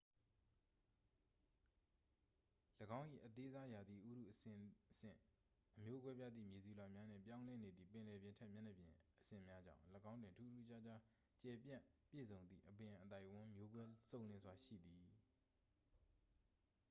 [2.97, 4.63] ၎င်း၏ အသေးစားရာသီဥတုအဆင့်
[4.97, 5.17] ဆင့်
[5.77, 11.01] အမျိုးကွဲပြားသည့် မြေဆီလွှာများနှင့် ပြောင်းလဲနေသည့် ပင်လယ်ပြင်ထက်မြေမျက်နှာပြင်အဆင့်များကြောင့် ၎င်းတွင် ထူးထူးခြားခြား
[11.41, 15.01] ကျယ်ပြန့်ပြည့်စုံသည့် အပင်အသိုက်အဝန်း မျိုးကွဲစုံလင်စွာရှိသည်